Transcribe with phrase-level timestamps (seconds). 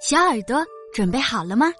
[0.00, 0.64] 小耳朵
[0.94, 1.72] 准备好了吗？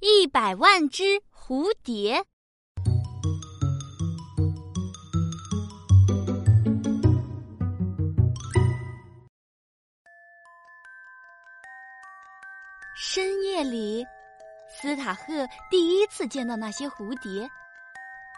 [0.00, 2.22] 一百万只蝴蝶。
[12.96, 14.04] 深夜里，
[14.68, 17.48] 斯塔赫第一次见到那些蝴蝶，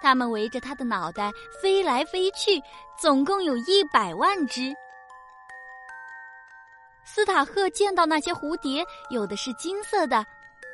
[0.02, 1.32] 它们围着他的脑袋
[1.62, 2.62] 飞来飞去，
[3.00, 4.74] 总共有一百万只。
[7.16, 10.22] 斯塔赫见到那些蝴蝶，有的是金色的，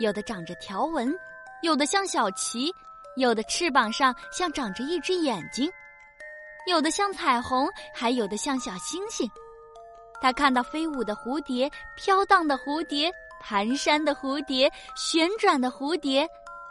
[0.01, 1.17] 有的长着条纹，
[1.63, 2.75] 有的像小旗，
[3.15, 5.71] 有的翅膀上像长着一只眼睛，
[6.67, 9.31] 有的像彩虹，还有的像小星星。
[10.21, 13.09] 他看到飞舞的蝴蝶、飘荡的蝴蝶、
[13.41, 16.27] 蹒跚的蝴蝶、旋转的蝴蝶，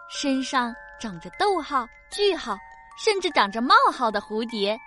[0.10, 2.58] 身上长着逗号、句号，
[3.02, 4.78] 甚至长着冒号的蝴蝶，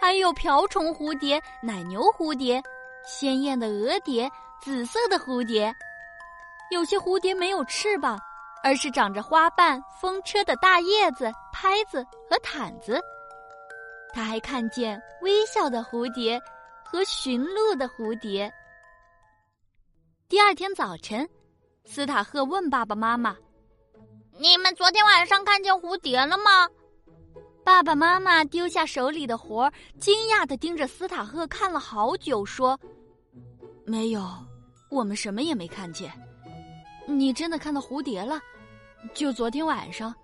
[0.00, 2.58] 还有瓢虫蝴蝶、奶牛蝴蝶。
[3.04, 4.30] 鲜艳的蛾蝶，
[4.60, 5.74] 紫色的蝴蝶，
[6.70, 8.18] 有些蝴蝶没有翅膀，
[8.62, 13.00] 而是长着花瓣、风车的大叶子、拍子和毯子。
[14.12, 16.40] 他还看见微笑的蝴蝶
[16.84, 18.52] 和驯鹿的蝴蝶。
[20.28, 21.28] 第二天早晨，
[21.84, 23.36] 斯塔赫问爸爸妈妈
[24.38, 26.68] ：“你们昨天晚上看见蝴蝶了吗？”
[27.64, 32.78] 爸爸妈妈丢下手里的活儿，惊讶的盯着斯塔赫看了好久，说。
[33.84, 34.28] 没有，
[34.90, 36.12] 我们什么也没看见。
[37.06, 38.40] 你真的看到蝴蝶了？
[39.14, 40.14] 就昨天晚上，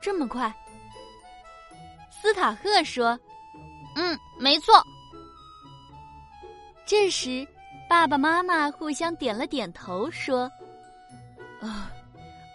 [0.00, 0.52] 这么快？
[2.10, 3.18] 斯塔赫说
[3.96, 4.74] ：“嗯，没错。”
[6.86, 7.46] 这时，
[7.88, 10.50] 爸爸妈妈互相点了点头，说
[11.60, 11.90] ：“啊，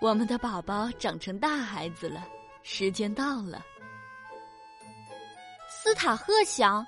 [0.01, 2.25] 我们的宝宝长成大孩子了，
[2.63, 3.65] 时间到了。”
[5.87, 6.85] 斯塔赫想：“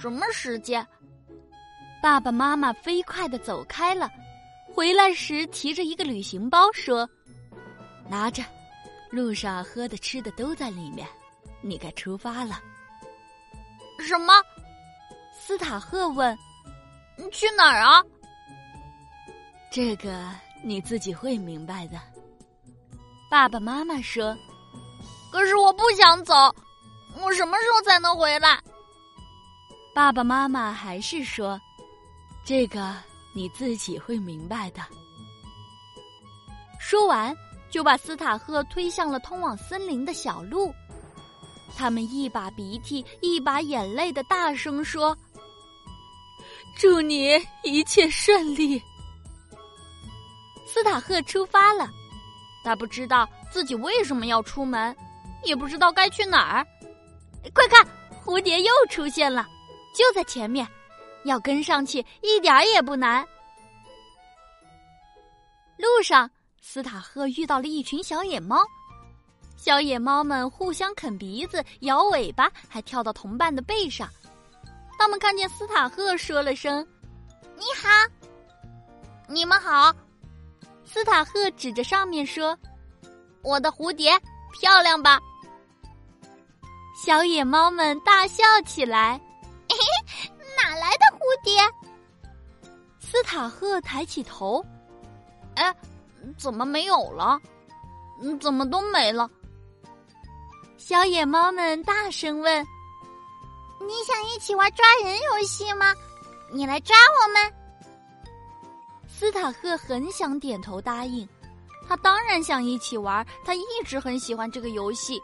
[0.00, 0.86] 什么时间？”
[2.00, 4.08] 爸爸妈妈飞快的走开了，
[4.72, 7.08] 回来时提着一个旅行包，说
[8.08, 8.44] ：“拿着，
[9.10, 11.04] 路上喝的吃的都在里面，
[11.62, 12.60] 你该出发了。”
[13.98, 14.34] 什么？
[15.36, 16.38] 斯塔赫问
[17.18, 18.00] ：“你去哪儿啊？”
[19.68, 20.30] 这个
[20.62, 21.98] 你自己会明白的。
[23.28, 24.38] 爸爸妈妈说
[25.32, 26.34] ：“可是我不想走，
[27.20, 28.58] 我什么时候才能回来？”
[29.94, 31.60] 爸爸妈妈还是说。
[32.42, 32.96] 这个
[33.32, 34.80] 你自己会明白的。
[36.80, 37.36] 说完，
[37.70, 40.74] 就把斯塔赫推向了通往森林的小路。
[41.76, 45.16] 他们一把鼻涕一把眼泪的大声说
[46.76, 48.82] ：“祝你一切顺利。”
[50.66, 51.88] 斯塔赫出发了，
[52.64, 54.96] 他不知道自己为什么要出门，
[55.44, 56.66] 也不知道该去哪儿。
[57.54, 57.86] 快看，
[58.24, 59.46] 蝴蝶又出现了，
[59.94, 60.66] 就在前面。
[61.24, 63.26] 要跟上去一点也不难。
[65.76, 66.30] 路上，
[66.62, 68.56] 斯塔赫遇到了一群小野猫，
[69.54, 74.08] 小野猫们互相啃鼻子、摇尾巴，还跳到同伴的背上。
[74.98, 76.86] 他们看见斯塔赫，说了声
[77.56, 77.88] “你好
[79.28, 79.94] ”，“你们好”。
[80.86, 82.58] 斯塔赫指着上面说
[83.44, 84.18] ：“我的蝴蝶
[84.58, 85.20] 漂亮吧？”
[87.02, 89.18] 小野猫们大笑起来。
[90.54, 91.58] 哪来的蝴蝶？
[92.98, 94.62] 斯塔赫抬起头，
[95.54, 95.74] 哎，
[96.36, 97.40] 怎么没有了？
[98.38, 99.30] 怎么都没了？
[100.76, 102.66] 小野猫们大声问
[103.80, 105.94] ：“你想一起玩抓人游戏吗？
[106.52, 107.54] 你来抓我们。”
[109.08, 111.26] 斯塔赫很想点头答应，
[111.88, 115.18] 他当然想一起玩，他一直很喜欢这个游戏。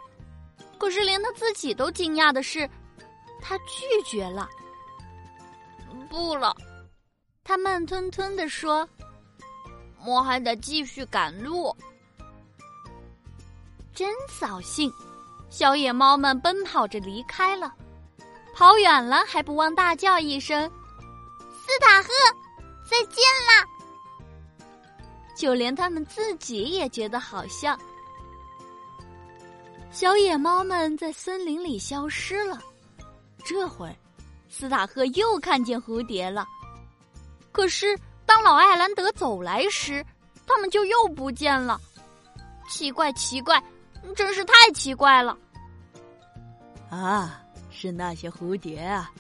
[0.79, 2.69] 可是连他自己都惊讶的是，
[3.41, 4.49] 他拒绝了。
[6.09, 6.57] 不了，
[7.43, 8.89] 他慢吞吞的说
[10.07, 11.75] ：“我还得继续赶路。”
[13.93, 14.93] 真扫兴！
[15.49, 17.75] 小野猫们奔跑着离开了，
[18.55, 20.71] 跑远了还不忘大叫一声
[21.51, 22.09] ：“斯塔赫，
[22.89, 23.65] 再见啦！”
[25.37, 27.77] 就连他们自己也觉得好笑。
[29.97, 32.61] 小野猫们在森林里消失了，
[33.47, 33.97] 这会儿。
[34.47, 36.47] 斯塔赫又看见蝴蝶了，
[37.51, 40.05] 可是当老艾兰德走来时，
[40.47, 41.81] 他们就又不见了。
[42.69, 43.59] 奇怪，奇怪，
[44.15, 45.35] 真是太奇怪了！
[46.91, 47.41] 啊，
[47.71, 49.11] 是那些蝴蝶啊！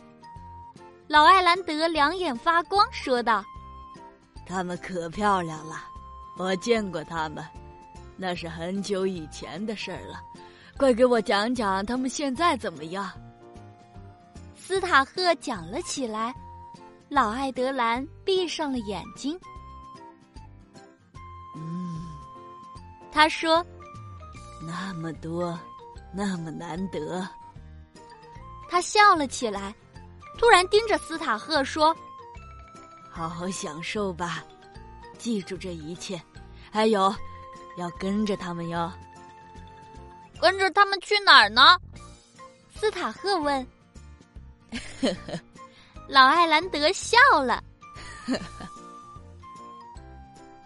[1.08, 3.42] 老艾兰德两眼发光，说道
[4.46, 5.76] ：“它们可漂亮了，
[6.36, 7.42] 我见过它们，
[8.14, 10.20] 那是很久以前的事儿了。
[10.76, 13.10] 快给我讲讲他们现在怎么样。”
[14.54, 16.34] 斯塔赫讲了起来，
[17.08, 19.38] 老艾德兰闭上了眼睛。
[21.54, 22.04] 嗯，
[23.12, 23.64] 他说
[24.66, 25.58] ：“那么多，
[26.12, 27.26] 那么难得。”
[28.68, 29.72] 他笑了起来，
[30.36, 31.96] 突然盯着斯塔赫说
[33.08, 34.42] ：“好好享受吧，
[35.16, 36.20] 记住这一切，
[36.72, 37.14] 还有，
[37.78, 38.92] 要跟着他们哟。
[40.40, 41.76] 跟着他们去哪儿呢？”
[42.78, 43.66] 斯塔赫问。
[46.08, 47.62] 老艾兰德笑了。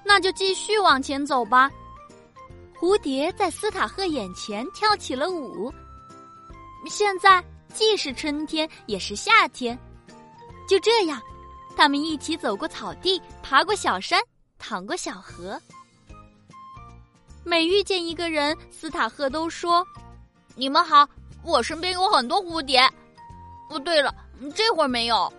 [0.05, 1.70] 那就继续往前走吧。
[2.78, 5.72] 蝴蝶在斯塔赫眼前跳起了舞。
[6.88, 7.44] 现在。
[7.72, 9.78] 既是春天，也是夏天。
[10.69, 11.22] 就这样，
[11.76, 14.20] 他们一起走过草地，爬过小山，
[14.58, 15.56] 淌过小河。
[17.44, 19.87] 每遇见一个人，斯塔赫都说
[20.54, 21.08] ：“你们好，
[21.42, 22.81] 我身边有很多蝴蝶。”
[23.70, 24.14] 哦，对了，
[24.54, 25.32] 这会儿没有。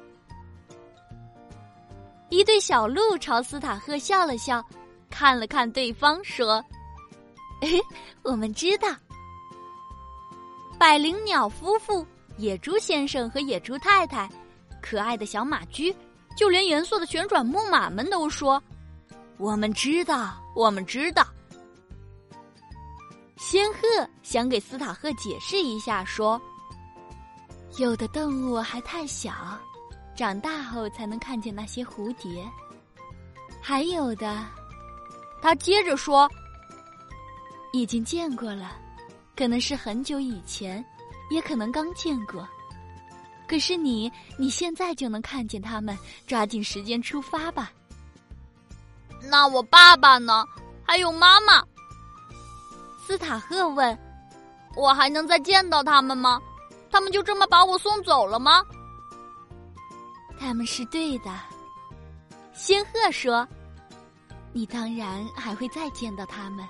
[2.29, 4.63] 一对小鹿朝斯塔赫笑了笑，
[5.09, 6.63] 看了看对方，说
[7.61, 7.69] ：“哎
[8.23, 8.87] 我们知道。”
[10.79, 12.05] 百灵鸟夫妇。
[12.37, 14.27] 野猪先生和野猪太太，
[14.81, 15.95] 可爱的小马驹，
[16.35, 18.63] 就连严肃的旋转木马们都说
[19.37, 21.27] ：“我们知道，我们知道。”
[23.51, 23.79] 仙鹤
[24.23, 26.41] 想给斯塔赫解释一下，说
[27.77, 29.33] ：“有的动物还太小，
[30.15, 32.45] 长大后才能看见那些蝴蝶；
[33.61, 34.47] 还有的，
[35.41, 36.31] 他接着说，
[37.73, 38.71] 已经见过了，
[39.35, 40.81] 可能是很久以前。”
[41.29, 42.47] 也可能刚见过，
[43.49, 47.69] 可是你，你现在就能看见他们，抓紧时间出发吧。
[49.29, 50.45] 那我爸爸呢？
[50.85, 51.61] 还有妈妈？
[53.11, 53.99] 斯塔赫问
[54.73, 56.39] ：“我还能再见到他们吗？
[56.89, 58.63] 他们就这么把我送走了吗？”
[60.39, 61.29] 他们是对的，
[62.53, 63.45] 仙鹤说
[64.55, 66.65] ：“你当然还会再见到他们，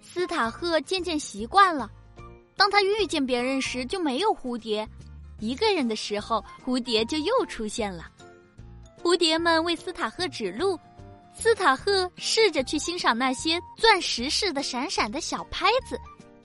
[0.03, 1.89] 斯塔赫渐渐习惯了，
[2.57, 4.85] 当他遇见别人时就没有蝴蝶，
[5.39, 8.11] 一个人的时候蝴蝶就又出现了。
[9.01, 10.77] 蝴蝶们为斯塔赫指路，
[11.41, 15.97] 斯塔赫试着去欣赏那些钻石似的闪闪的小拍子，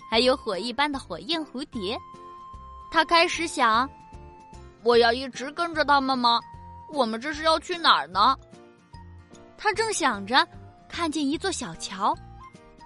[0.09, 1.99] 还有火一般的火焰蝴蝶。
[2.93, 3.91] 他开始想：
[4.85, 6.39] 我要一直跟着他们吗？
[6.93, 8.37] 我们这是要去哪儿呢？
[9.59, 10.47] 他正想着，
[10.89, 12.17] 看见一座小桥。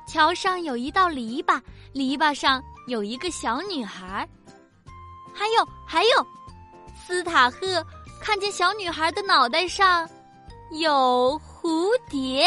[0.06, 1.60] 桥上有一道篱笆，
[1.92, 4.26] 篱笆上有一个小女孩。
[5.34, 6.26] 还有，还有，
[7.06, 7.84] 斯塔赫
[8.18, 10.08] 看见小女孩的脑袋上
[10.70, 11.38] 有
[11.68, 12.46] 蝴蝶。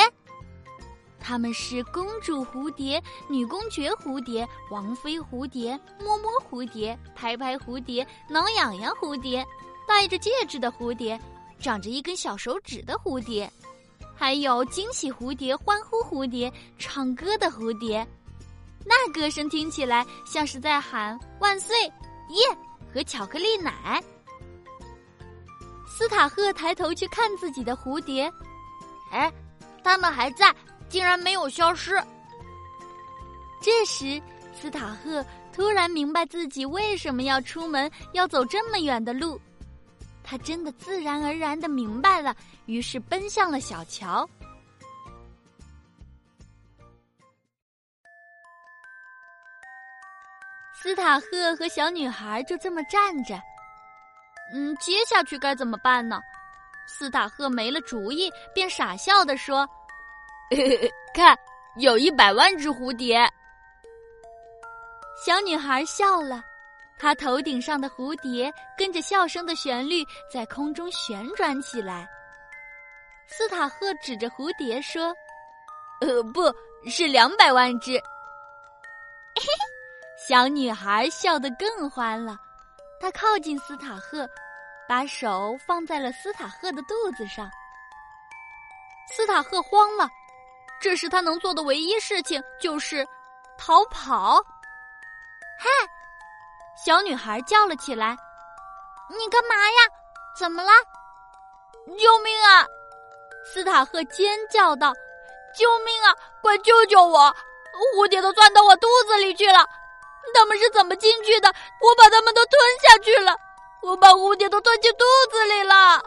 [1.19, 9.45] 他们是公主蝴蝶、女公爵蝴蝶、王妃蝴蝶、摸摸蝴蝶、拍拍蝴蝶、挠痒痒蝴蝶、
[9.87, 11.19] 戴着戒指的蝴蝶、
[11.59, 13.47] 长着一根小手指的蝴蝶。
[14.15, 18.03] 还有惊喜蝴蝶、欢呼蝴蝶、唱歌的蝴蝶，
[18.83, 22.57] 那歌声听起来像是在喊“万岁耶”
[22.91, 24.03] 和巧克力奶。
[25.87, 28.31] 斯塔赫抬头去看自己的蝴蝶，
[29.11, 29.31] 哎，
[29.83, 30.53] 他们还在，
[30.89, 32.01] 竟然没有消失。
[33.61, 34.21] 这时，
[34.53, 35.23] 斯塔赫
[35.53, 39.39] 突然明白自己为什么要出门，要走这么远的路。
[40.23, 44.27] 他真的自然而然的明白了，于是奔向了小桥。
[50.73, 53.39] 斯塔赫和小女孩就这么站着。
[54.53, 56.19] 嗯，接下去该怎么办呢？
[56.87, 59.67] 斯塔赫没了主意，便傻笑的说
[61.15, 61.37] ：“看，
[61.77, 63.27] 有一百万只蝴蝶。”
[65.25, 66.43] 小女孩笑了。
[66.97, 72.07] 她头顶上的蝴蝶跟着笑声的旋律在空中旋转起来。
[73.27, 75.11] 斯塔赫指着蝴蝶说
[76.01, 76.53] ：“呃，不
[76.87, 77.93] 是两百万只。”
[79.35, 79.47] 嘿嘿，
[80.27, 82.37] 小女孩笑得更欢了。
[82.99, 84.29] 她靠近斯塔赫，
[84.91, 87.49] 把手放在了斯塔赫的肚子上。
[89.07, 90.09] 斯塔赫慌了，
[90.81, 93.07] 这时他能做的唯一事情就是
[93.57, 94.35] 逃跑。
[95.57, 95.69] 嗨！
[96.75, 98.17] 小女孩叫了起来
[99.17, 99.77] ：“你干嘛呀？
[100.37, 100.69] 怎么了？
[101.97, 102.65] 救命啊！”
[103.47, 104.93] 斯塔赫尖叫道
[105.55, 106.11] ：“救命啊！
[106.41, 107.33] 快救救我！
[107.95, 109.65] 蝴蝶都钻到我肚子里去了，
[110.33, 111.47] 他们是怎么进去的？
[111.79, 113.33] 我把他们都吞下去了，
[113.83, 116.01] 我把蝴蝶都吞进肚子里了。”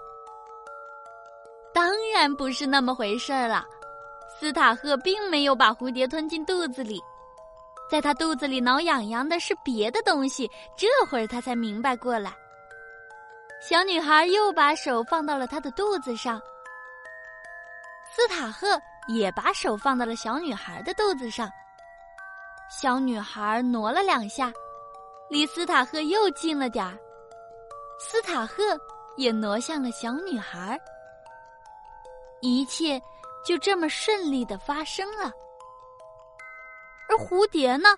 [1.74, 3.64] 当然不是那么回事儿了，
[4.38, 7.00] 斯塔赫并没有把蝴蝶吞进肚子里。
[7.90, 10.50] 在他肚子里挠痒痒的是别的东西。
[10.76, 12.32] 这会儿他才明白过来。
[13.60, 16.40] 小女孩又把手放到了他的肚子上。
[18.14, 21.50] 斯塔赫也把手放到了小女孩的肚子上。
[22.70, 24.52] 小女孩挪了两下，
[25.28, 26.96] 离斯塔赫又近了点儿。
[28.06, 28.62] 斯塔赫
[29.16, 30.78] 也挪向了小女孩。
[32.42, 33.00] 一切
[33.46, 35.32] 就这么顺利的发生了。
[37.08, 37.88] 而蝴蝶呢？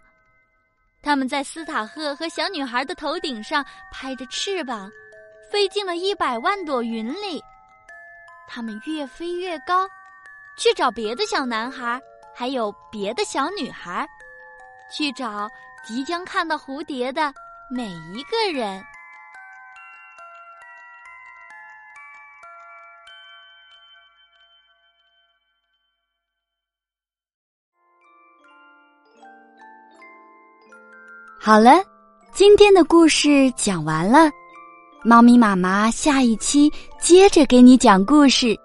[1.02, 4.88] 它们在斯塔赫和小女孩的头顶上拍着翅膀，
[5.50, 7.42] 飞进了一百万朵云里。
[8.46, 9.88] 它们越飞越高，
[10.56, 12.00] 去找别的小男孩，
[12.32, 14.06] 还有别的小女孩，
[14.92, 15.50] 去找
[15.84, 17.32] 即将看到蝴蝶的
[17.68, 18.84] 每一个人。
[31.46, 31.80] 好了，
[32.32, 34.28] 今天的故事讲完了，
[35.04, 36.68] 猫咪妈妈下一期
[37.00, 38.58] 接着给你讲故事。